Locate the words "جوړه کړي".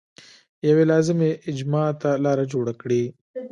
2.51-3.03